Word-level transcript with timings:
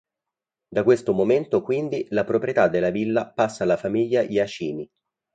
Da 0.69 0.81
questo 0.81 1.13
momento 1.13 1.61
quindi 1.61 2.07
la 2.09 2.23
proprietà 2.23 2.67
della 2.67 2.89
villa 2.89 3.31
passa 3.31 3.65
alla 3.65 3.77
famiglia 3.77 4.23
Jacini. 4.23 4.89